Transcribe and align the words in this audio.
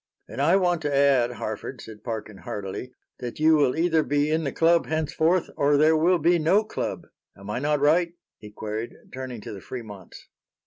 "And 0.27 0.41
I 0.41 0.55
want 0.55 0.81
to 0.81 0.91
add, 0.91 1.33
Harford," 1.33 1.79
said 1.79 2.03
Parkin, 2.03 2.37
heartily, 2.37 2.91
"that 3.19 3.39
you 3.39 3.53
will 3.53 3.75
either 3.75 4.01
be 4.01 4.31
in 4.31 4.45
the 4.45 4.51
club 4.51 4.87
henceforth 4.87 5.51
or 5.55 5.77
there 5.77 5.95
will 5.95 6.17
be 6.17 6.39
no 6.39 6.63
club. 6.63 7.05
Am 7.37 7.51
I 7.51 7.59
not 7.59 7.79
right?" 7.79 8.13
he 8.39 8.49
queried, 8.49 8.95
turning 9.13 9.41
to 9.41 9.53
the 9.53 9.61
Fremonts. 9.61 10.27